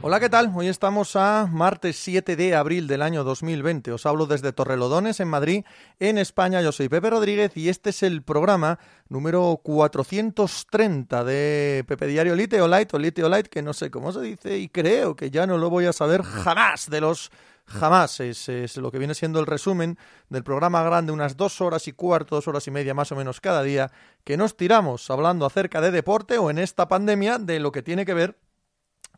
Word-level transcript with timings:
Hola, 0.00 0.20
¿qué 0.20 0.28
tal? 0.28 0.52
Hoy 0.54 0.68
estamos 0.68 1.16
a 1.16 1.48
martes 1.50 1.96
7 1.96 2.36
de 2.36 2.54
abril 2.54 2.86
del 2.86 3.02
año 3.02 3.24
2020. 3.24 3.90
Os 3.90 4.06
hablo 4.06 4.26
desde 4.26 4.52
Torrelodones, 4.52 5.18
en 5.18 5.26
Madrid, 5.26 5.64
en 5.98 6.18
España. 6.18 6.62
Yo 6.62 6.70
soy 6.70 6.88
Pepe 6.88 7.10
Rodríguez 7.10 7.56
y 7.56 7.68
este 7.68 7.90
es 7.90 8.04
el 8.04 8.22
programa 8.22 8.78
número 9.08 9.60
430 9.60 11.24
de 11.24 11.84
Pepe 11.88 12.06
Diario 12.06 12.36
Lite 12.36 12.62
o 12.62 12.68
Light 12.68 12.94
o 12.94 12.98
Lite 13.00 13.24
o 13.24 13.28
Light, 13.28 13.48
que 13.48 13.60
no 13.60 13.72
sé 13.72 13.90
cómo 13.90 14.12
se 14.12 14.20
dice 14.20 14.56
y 14.56 14.68
creo 14.68 15.16
que 15.16 15.32
ya 15.32 15.48
no 15.48 15.58
lo 15.58 15.68
voy 15.68 15.86
a 15.86 15.92
saber 15.92 16.22
jamás 16.22 16.88
de 16.88 17.00
los 17.00 17.32
jamás. 17.66 18.20
Es, 18.20 18.76
lo 18.76 18.92
que 18.92 18.98
viene 18.98 19.16
siendo 19.16 19.40
el 19.40 19.46
resumen 19.46 19.98
del 20.28 20.44
programa 20.44 20.80
grande, 20.84 21.10
unas 21.10 21.36
dos 21.36 21.60
horas 21.60 21.88
y 21.88 21.92
cuarto, 21.92 22.36
dos 22.36 22.46
horas 22.46 22.64
y 22.68 22.70
media 22.70 22.94
más 22.94 23.10
o 23.10 23.16
menos 23.16 23.40
cada 23.40 23.64
día, 23.64 23.90
que 24.22 24.36
nos 24.36 24.56
tiramos 24.56 25.10
hablando 25.10 25.44
acerca 25.44 25.80
de 25.80 25.90
deporte 25.90 26.38
o 26.38 26.50
en 26.50 26.58
esta 26.58 26.86
pandemia 26.86 27.38
de 27.38 27.58
lo 27.58 27.72
que 27.72 27.82
tiene 27.82 28.06
que 28.06 28.14
ver 28.14 28.36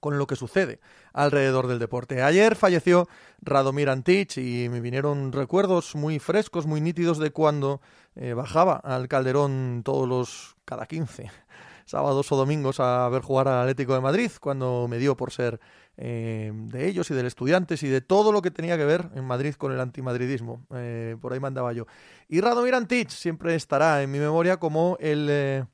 con 0.00 0.18
lo 0.18 0.26
que 0.26 0.36
sucede 0.36 0.80
alrededor 1.12 1.66
del 1.66 1.78
deporte. 1.78 2.22
Ayer 2.22 2.56
falleció 2.56 3.08
Radomir 3.40 3.88
Antich 3.88 4.38
y 4.38 4.68
me 4.68 4.80
vinieron 4.80 5.32
recuerdos 5.32 5.94
muy 5.94 6.18
frescos, 6.18 6.66
muy 6.66 6.80
nítidos 6.80 7.18
de 7.18 7.30
cuando 7.30 7.80
eh, 8.16 8.34
bajaba 8.34 8.76
al 8.76 9.08
Calderón 9.08 9.82
todos 9.84 10.08
los 10.08 10.56
cada 10.64 10.86
15 10.86 11.30
sábados 11.84 12.30
o 12.30 12.36
domingos 12.36 12.80
a 12.80 13.08
ver 13.08 13.22
jugar 13.22 13.48
al 13.48 13.62
Atlético 13.62 13.94
de 13.94 14.00
Madrid, 14.00 14.30
cuando 14.40 14.86
me 14.88 14.98
dio 14.98 15.16
por 15.16 15.32
ser 15.32 15.58
eh, 15.96 16.52
de 16.54 16.86
ellos 16.86 17.10
y 17.10 17.14
del 17.14 17.26
estudiantes 17.26 17.82
y 17.82 17.88
de 17.88 18.00
todo 18.00 18.30
lo 18.30 18.42
que 18.42 18.50
tenía 18.50 18.76
que 18.76 18.84
ver 18.84 19.08
en 19.14 19.24
Madrid 19.24 19.54
con 19.54 19.72
el 19.72 19.80
antimadridismo. 19.80 20.66
Eh, 20.74 21.16
por 21.20 21.32
ahí 21.32 21.40
mandaba 21.40 21.72
yo. 21.72 21.86
Y 22.28 22.40
Radomir 22.40 22.74
Antich 22.74 23.10
siempre 23.10 23.54
estará 23.54 24.02
en 24.02 24.10
mi 24.10 24.18
memoria 24.18 24.58
como 24.58 24.96
el, 25.00 25.66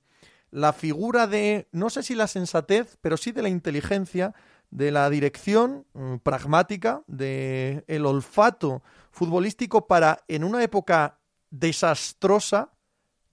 la 0.55 0.73
figura 0.73 1.27
de, 1.27 1.67
no 1.73 1.91
sé 1.91 2.05
si 2.05 2.15
la 2.15 2.29
sensatez, 2.29 2.97
pero 3.01 3.17
sí 3.17 3.33
de 3.33 3.43
la 3.43 3.49
inteligencia, 3.49 4.35
de 4.71 4.93
la 4.93 5.11
dirección 5.11 5.85
mm, 5.95 6.19
pragmática, 6.19 7.03
de 7.09 7.83
el 7.89 8.07
olfato 8.07 8.85
futbolístico 9.11 9.89
para, 9.89 10.21
en 10.29 10.45
una 10.45 10.63
época 10.63 11.19
desastrosa, 11.51 12.71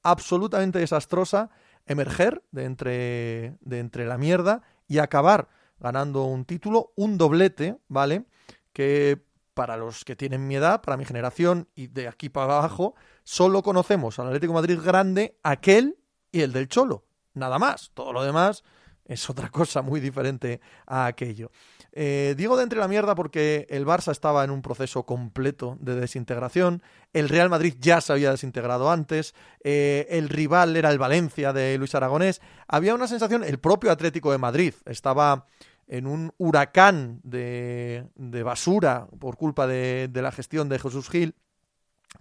absolutamente 0.02 0.80
desastrosa, 0.80 1.52
emerger 1.86 2.42
de 2.50 2.66
entre, 2.66 3.58
de 3.62 3.78
entre 3.78 4.08
la 4.08 4.18
mierda 4.18 4.64
y 4.88 4.98
acabar 4.98 5.48
ganando 5.80 6.24
un 6.24 6.44
título, 6.46 6.92
un 6.96 7.20
doblete, 7.20 7.78
¿vale? 7.88 8.26
Que 8.74 9.24
para 9.54 9.78
los 9.78 10.06
que 10.06 10.16
tienen 10.16 10.48
mi 10.48 10.56
edad, 10.56 10.82
para 10.82 10.98
mi 10.98 11.06
generación 11.06 11.68
y 11.76 11.86
de 11.86 12.08
aquí 12.08 12.30
para 12.30 12.58
abajo, 12.58 12.96
solo 13.24 13.62
conocemos 13.62 14.18
al 14.18 14.26
Atlético 14.26 14.54
Madrid 14.54 14.80
grande, 14.84 15.38
aquel 15.44 16.00
y 16.32 16.42
el 16.42 16.52
del 16.52 16.68
Cholo. 16.68 17.06
Nada 17.34 17.60
más. 17.60 17.92
Todo 17.94 18.14
lo 18.14 18.24
demás 18.24 18.64
es 19.06 19.30
otra 19.30 19.50
cosa 19.50 19.82
muy 19.82 20.00
diferente 20.00 20.62
a 20.86 21.06
aquello. 21.06 21.52
Eh, 21.94 22.36
digo 22.38 22.56
de 22.56 22.64
entre 22.64 22.80
la 22.80 22.88
mierda 22.88 23.16
porque 23.16 23.68
el 23.70 23.86
Barça 23.86 24.12
estaba 24.12 24.44
en 24.46 24.52
un 24.52 24.62
proceso 24.62 25.06
completo 25.06 25.78
de 25.82 25.96
desintegración, 25.96 26.82
el 27.12 27.28
Real 27.28 27.50
Madrid 27.50 27.76
ya 27.80 28.00
se 28.00 28.14
había 28.14 28.32
desintegrado 28.32 28.90
antes, 28.90 29.36
eh, 29.62 30.08
el 30.10 30.30
rival 30.30 30.78
era 30.78 30.90
el 30.90 30.98
Valencia 30.98 31.52
de 31.52 31.78
Luis 31.78 31.94
Aragonés, 31.94 32.42
había 32.68 32.96
una 32.96 33.08
sensación, 33.08 33.44
el 33.44 33.60
propio 33.60 33.92
Atlético 33.92 34.32
de 34.32 34.38
Madrid 34.38 34.74
estaba 34.86 35.48
en 35.92 36.08
un 36.08 36.32
huracán 36.38 37.20
de, 37.24 38.06
basura 38.46 39.08
por 39.20 39.36
culpa 39.36 39.68
de, 39.68 40.10
la 40.14 40.32
gestión 40.32 40.70
de 40.70 40.80
Jesús 40.80 41.10
Gil. 41.10 41.36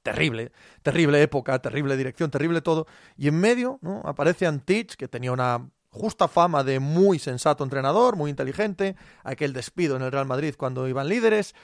Terrible, 0.02 0.52
terrible 0.83 1.20
época, 1.20 1.58
terrible 1.60 1.96
dirección, 1.96 2.30
terrible 2.30 2.62
todo. 2.62 2.86
Y 3.16 3.28
en 3.28 3.38
medio 3.38 3.78
¿no? 3.83 4.02
aparece 4.05 4.47
Antich, 4.47 4.97
que 4.97 5.08
tenía 5.08 5.32
una 5.32 5.69
justa 5.91 6.28
fama 6.28 6.64
de 6.64 6.81
muy 6.81 7.19
sensato 7.19 7.64
entrenador, 7.64 8.16
muy 8.16 8.31
inteligente, 8.31 8.97
aquel 9.25 9.53
despido 9.53 9.97
en 9.97 10.03
el 10.03 10.12
Real 10.12 10.26
Madrid 10.26 10.54
cuando 10.56 10.88
iban 10.88 11.09
líderes, 11.09 11.54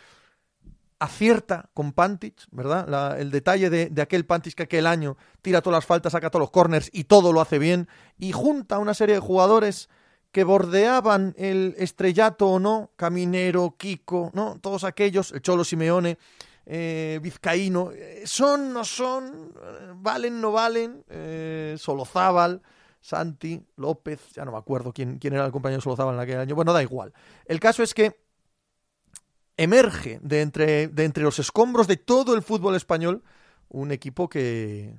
acierta 0.98 1.70
con 1.74 1.92
Pantich, 1.92 2.46
¿verdad? 2.50 3.20
el 3.20 3.30
detalle 3.30 3.70
de, 3.70 3.90
de, 3.90 4.02
aquel 4.02 4.24
Pantich 4.24 4.54
que 4.54 4.64
aquel 4.64 4.86
año 4.86 5.16
tira 5.42 5.60
todas 5.60 5.78
las 5.78 5.86
faltas, 5.86 6.12
saca 6.12 6.30
todos 6.30 6.42
los 6.42 6.50
corners 6.50 6.90
y 6.92 7.04
todo 7.04 7.32
lo 7.32 7.40
hace 7.40 7.58
bien, 7.58 7.88
y 8.18 8.32
junta 8.32 8.78
una 8.78 8.94
serie 8.94 9.14
de 9.14 9.20
jugadores 9.20 9.88
que 10.32 10.44
bordeaban 10.44 11.34
el 11.38 11.74
estrellato 11.78 12.48
o 12.48 12.58
no, 12.58 12.90
Caminero, 12.96 13.76
Kiko, 13.78 14.30
¿no? 14.34 14.58
Todos 14.60 14.84
aquellos, 14.84 15.32
el 15.32 15.40
Cholo 15.40 15.64
Simeone, 15.64 16.18
eh, 16.66 17.20
Vizcaíno, 17.22 17.92
eh, 17.92 18.22
son, 18.26 18.72
no 18.72 18.84
son, 18.84 19.52
eh, 19.62 19.92
valen, 19.94 20.40
no 20.40 20.50
valen, 20.50 21.04
Solozábal, 21.78 22.60
Santi, 23.00 23.64
López, 23.76 24.32
ya 24.34 24.44
no 24.44 24.50
me 24.50 24.58
acuerdo 24.58 24.92
quién, 24.92 25.18
quién 25.18 25.34
era 25.34 25.46
el 25.46 25.52
compañero 25.52 25.80
Solozábal 25.80 26.16
en 26.16 26.20
aquel 26.20 26.40
año, 26.40 26.56
bueno, 26.56 26.72
da 26.72 26.82
igual. 26.82 27.12
El 27.44 27.60
caso 27.60 27.84
es 27.84 27.94
que 27.94 28.20
emerge 29.56 30.18
de 30.22 30.42
entre, 30.42 30.88
de 30.88 31.04
entre 31.04 31.22
los 31.22 31.38
escombros 31.38 31.86
de 31.86 31.96
todo 31.96 32.34
el 32.34 32.42
fútbol 32.42 32.74
español 32.74 33.22
un 33.68 33.92
equipo 33.92 34.28
que, 34.28 34.98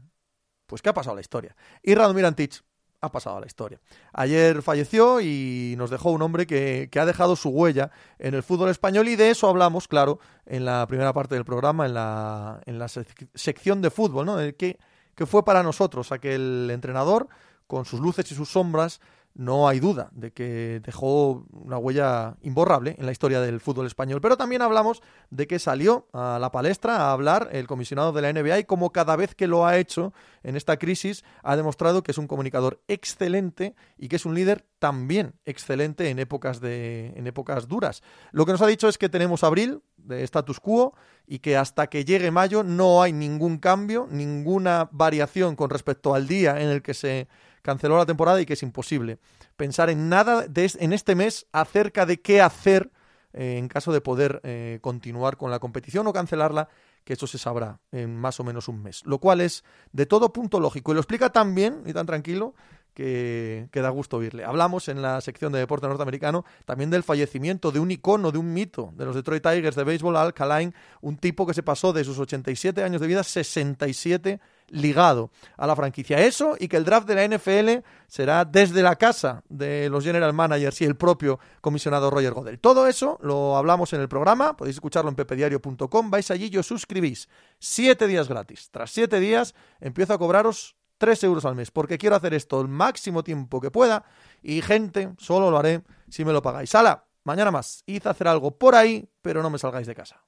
pues 0.66 0.82
que 0.82 0.90
ha 0.90 0.94
pasado 0.94 1.16
la 1.16 1.22
historia. 1.22 1.56
Y 1.84 1.96
Radomir 1.96 2.26
Antich 2.26 2.64
ha 3.02 3.12
pasado 3.12 3.38
a 3.38 3.40
la 3.40 3.46
historia. 3.46 3.80
Ayer 4.14 4.62
falleció 4.62 5.22
y 5.22 5.76
nos 5.78 5.90
dejó 5.90 6.12
un 6.12 6.22
hombre 6.22 6.48
que, 6.48 6.90
ha 7.00 7.06
dejado 7.06 7.36
su 7.36 7.50
huella 7.50 7.92
en 8.20 8.34
el 8.34 8.44
fútbol 8.44 8.70
español 8.70 9.08
y 9.08 9.16
de 9.16 9.30
eso 9.30 9.48
hablamos, 9.48 9.88
claro, 9.88 10.20
en 10.46 10.66
la 10.66 10.86
primera 10.88 11.14
parte 11.14 11.36
del 11.36 11.46
programa, 11.46 11.86
en 11.86 11.94
la, 11.94 12.62
en 12.66 12.80
la 12.80 12.88
sección 12.88 13.82
de 13.82 13.92
fútbol, 13.92 14.26
¿no? 14.26 14.38
¿Qué, 14.58 14.78
¿Qué 15.16 15.26
fue 15.26 15.44
para 15.44 15.64
nosotros 15.64 16.12
aquel 16.12 16.70
entrenador 16.72 17.28
con 17.68 17.86
sus 17.86 18.00
luces 18.00 18.32
y 18.32 18.36
sus 18.36 18.50
sombras 18.50 19.02
no 19.38 19.68
hay 19.68 19.80
duda 19.80 20.10
de 20.14 20.32
que 20.32 20.82
dejó 20.84 21.46
una 21.52 21.78
huella 21.78 22.36
imborrable 22.42 22.96
en 22.98 23.06
la 23.06 23.12
historia 23.12 23.40
del 23.40 23.60
fútbol 23.60 23.86
español. 23.86 24.20
Pero 24.20 24.36
también 24.36 24.64
hablamos 24.64 25.04
de 25.30 25.46
que 25.46 25.60
salió 25.60 26.08
a 26.12 26.40
la 26.42 26.52
palestra 26.52 26.98
a 26.98 27.12
hablar 27.12 27.50
el 27.52 27.68
comisionado 27.68 28.12
de 28.12 28.24
la 28.24 28.34
NBA 28.34 28.60
y 28.60 28.64
como 28.64 28.92
cada 28.92 29.16
vez 29.16 29.36
que 29.36 29.46
lo 29.46 29.68
ha 29.68 29.78
hecho 29.78 30.12
en 30.42 30.56
esta 30.56 30.78
crisis 30.78 31.24
ha 31.44 31.56
demostrado 31.56 32.02
que 32.02 32.12
es 32.12 32.18
un 32.18 32.28
comunicador 32.28 32.82
excelente 32.88 33.76
y 33.98 34.08
que 34.08 34.16
es 34.16 34.26
un 34.26 34.34
líder 34.34 34.66
también 34.80 35.36
excelente 35.46 36.10
en 36.10 36.18
épocas 36.18 36.60
de 36.60 37.14
en 37.16 37.28
épocas 37.28 37.68
duras. 37.68 38.02
Lo 38.32 38.46
que 38.46 38.54
nos 38.54 38.62
ha 38.64 38.68
dicho 38.68 38.88
es 38.88 38.98
que 38.98 39.08
tenemos 39.08 39.44
abril 39.44 39.84
de 39.98 40.24
status 40.24 40.60
quo 40.60 40.96
y 41.28 41.40
que 41.40 41.58
hasta 41.58 41.88
que 41.88 42.06
llegue 42.06 42.32
mayo 42.32 42.64
no 42.64 43.04
hay 43.04 43.14
ningún 43.14 43.60
cambio, 43.60 44.08
ninguna 44.10 44.90
variación 44.92 45.56
con 45.56 45.70
respecto 45.70 46.16
al 46.16 46.28
día 46.28 46.60
en 46.60 46.70
el 46.70 46.82
que 46.82 46.96
se 46.96 47.28
canceló 47.68 47.98
la 47.98 48.06
temporada 48.06 48.40
y 48.40 48.46
que 48.46 48.54
es 48.54 48.64
imposible 48.64 49.20
pensar 49.58 49.90
en 49.90 50.08
nada 50.08 50.46
en 50.56 50.94
este 50.94 51.16
mes 51.16 51.48
acerca 51.52 52.06
de 52.06 52.22
qué 52.22 52.40
hacer 52.40 52.92
eh, 53.34 53.58
en 53.58 53.68
caso 53.68 53.92
de 53.92 54.00
poder 54.00 54.40
eh, 54.46 54.80
continuar 54.80 55.36
con 55.36 55.52
la 55.52 55.60
competición 55.60 56.08
o 56.08 56.14
cancelarla, 56.14 56.70
que 57.04 57.14
eso 57.14 57.28
se 57.28 57.38
sabrá 57.38 57.82
en 57.92 58.16
más 58.16 58.40
o 58.40 58.46
menos 58.46 58.70
un 58.70 58.82
mes. 58.82 59.02
Lo 59.06 59.20
cual 59.20 59.42
es 59.42 59.66
de 59.92 60.06
todo 60.06 60.32
punto 60.32 60.62
lógico 60.62 60.92
y 60.92 60.94
lo 60.94 61.02
explica 61.02 61.30
tan 61.30 61.56
bien 61.56 61.84
y 61.86 61.92
tan 61.92 62.06
tranquilo 62.06 62.56
que, 62.94 63.68
da 63.74 63.90
gusto 63.90 64.16
oírle. 64.16 64.46
Hablamos 64.46 64.88
en 64.88 65.02
la 65.02 65.20
sección 65.20 65.52
de 65.52 65.60
deporte 65.60 65.88
norteamericano 65.88 66.46
también 66.64 66.90
del 66.90 67.04
fallecimiento 67.04 67.74
de 67.74 67.82
un 67.82 67.92
icono, 67.92 68.32
de 68.32 68.38
un 68.38 68.54
mito 68.54 68.94
de 68.96 69.04
los 69.04 69.14
Detroit 69.14 69.44
Tigers 69.44 69.76
de 69.76 69.84
béisbol, 69.84 70.16
Al 70.16 70.34
Kaline, 70.34 70.74
un 71.02 71.18
tipo 71.18 71.46
que 71.46 71.54
se 71.54 71.64
pasó 71.64 71.92
de 71.92 72.06
sus 72.06 72.18
87 72.18 72.82
años 72.82 73.02
de 73.02 73.08
vida 73.08 73.24
67 73.24 74.40
ligado 74.70 75.32
a 75.58 75.68
la 75.68 75.76
franquicia. 75.76 76.20
Eso 76.20 76.56
y 76.60 76.68
que 76.68 76.78
el 76.78 76.86
draft 76.86 77.08
de 77.08 77.16
la 77.16 77.38
NFL 77.38 77.86
será 78.08 78.46
desde 78.46 78.82
la 78.82 78.96
casa 78.96 79.44
de 79.50 79.90
los 79.90 80.04
general 80.04 80.34
managers 80.34 80.82
y 80.82 80.86
el 80.86 80.96
propio 80.96 81.40
comisionado 81.62 82.10
Roger 82.10 82.34
Godel. 82.34 82.60
Todo 82.60 82.88
eso 82.88 83.18
lo 83.22 83.58
hablamos 83.58 83.94
en 83.94 84.02
el 84.02 84.10
programa, 84.10 84.56
podéis 84.56 84.78
escucharlo 84.78 85.10
en 85.10 85.16
pepediario.com, 85.16 86.10
vais 86.10 86.32
allí 86.32 86.50
y 86.52 86.58
os 86.58 86.68
suscribís. 86.68 87.30
Siete 87.60 88.08
días 88.08 88.28
gratis. 88.28 88.70
Tras 88.72 88.92
siete 88.92 89.20
días 89.20 89.56
empiezo 89.80 90.14
a 90.14 90.18
cobraros 90.18 90.76
3 90.98 91.24
euros 91.26 91.46
al 91.46 91.56
mes, 91.56 91.72
porque 91.72 91.98
quiero 91.98 92.16
hacer 92.16 92.34
esto 92.34 92.60
el 92.60 92.68
máximo 92.68 93.24
tiempo 93.24 93.62
que 93.62 93.72
pueda 93.72 94.04
y 94.42 94.62
gente, 94.62 95.14
solo 95.18 95.52
lo 95.52 95.58
haré 95.58 95.84
si 96.10 96.26
me 96.26 96.34
lo 96.34 96.42
pagáis. 96.42 96.70
Sala, 96.70 97.06
mañana 97.24 97.52
más, 97.52 97.84
id 97.86 98.06
hacer 98.08 98.28
algo 98.28 98.58
por 98.58 98.76
ahí, 98.76 99.08
pero 99.22 99.44
no 99.44 99.50
me 99.50 99.60
salgáis 99.60 99.88
de 99.88 99.96
casa. 99.96 100.24